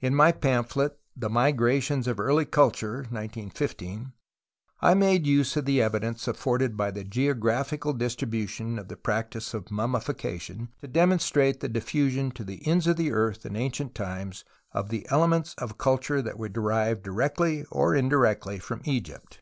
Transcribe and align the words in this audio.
In 0.00 0.14
my 0.14 0.32
pamphlet 0.32 0.98
Tfie 1.18 1.28
JMigrations 1.54 2.06
of 2.06 2.18
Early 2.18 2.46
Culture 2.46 3.00
(1915) 3.10 4.14
I 4.80 4.94
made 4.94 5.26
use 5.26 5.54
of 5.54 5.66
the 5.66 5.82
evidence 5.82 6.26
afforded 6.26 6.78
by 6.78 6.90
the 6.90 7.04
geographical 7.04 7.92
distribution 7.92 8.78
of 8.78 8.88
the 8.88 8.96
practice 8.96 9.52
of 9.52 9.70
mummification 9.70 10.70
to 10.80 10.88
demonstrate 10.88 11.60
the 11.60 11.68
diffusion 11.68 12.30
to 12.30 12.42
the 12.42 12.66
ends 12.66 12.86
of 12.86 12.96
the 12.96 13.12
earth 13.12 13.44
in 13.44 13.54
ancient 13.54 13.94
times 13.94 14.46
of 14.72 14.90
elements 15.10 15.52
of 15.58 15.76
culture 15.76 16.22
that 16.22 16.38
were 16.38 16.48
derived 16.48 17.02
directly 17.02 17.64
or 17.70 17.94
indirectly 17.94 18.58
from 18.58 18.80
Egypt. 18.86 19.40